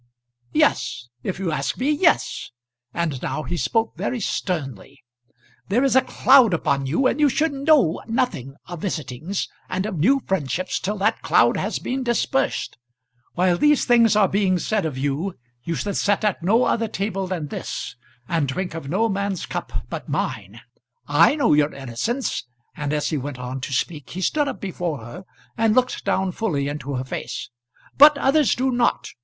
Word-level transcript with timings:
"Yes; 0.51 1.09
if 1.21 1.37
you 1.37 1.51
ask 1.51 1.77
me 1.77 1.91
yes;" 1.91 2.49
and 2.91 3.21
now 3.21 3.43
he 3.43 3.55
spoke 3.55 3.95
very 3.95 4.19
sternly. 4.19 5.03
"There 5.69 5.83
is 5.83 5.95
a 5.95 6.01
cloud 6.01 6.55
upon 6.55 6.87
you, 6.87 7.05
and 7.05 7.19
you 7.19 7.29
should 7.29 7.53
know 7.53 8.01
nothing 8.07 8.55
of 8.65 8.81
visitings 8.81 9.47
and 9.69 9.85
of 9.85 9.99
new 9.99 10.19
friendships 10.25 10.79
till 10.79 10.97
that 10.97 11.21
cloud 11.21 11.55
has 11.55 11.77
been 11.77 12.01
dispersed. 12.01 12.79
While 13.35 13.59
these 13.59 13.85
things 13.85 14.15
are 14.15 14.27
being 14.27 14.57
said 14.57 14.87
of 14.87 14.97
you, 14.97 15.37
you 15.63 15.75
should 15.75 15.95
set 15.95 16.23
at 16.23 16.41
no 16.41 16.63
other 16.63 16.87
table 16.87 17.27
than 17.27 17.49
this, 17.49 17.95
and 18.27 18.47
drink 18.47 18.73
of 18.73 18.89
no 18.89 19.07
man's 19.07 19.45
cup 19.45 19.85
but 19.87 20.09
mine. 20.09 20.61
I 21.07 21.35
know 21.35 21.53
your 21.53 21.71
innocence," 21.75 22.45
and 22.75 22.91
as 22.91 23.09
he 23.11 23.17
went 23.17 23.37
on 23.37 23.61
to 23.61 23.71
speak, 23.71 24.09
he 24.09 24.21
stood 24.21 24.47
up 24.47 24.59
before 24.59 24.97
her 25.05 25.25
and 25.55 25.75
looked 25.75 26.03
down 26.03 26.31
fully 26.31 26.67
into 26.67 26.95
her 26.95 27.03
face, 27.03 27.51
"but 27.99 28.17
others 28.17 28.55
do 28.55 28.71
not. 28.71 29.09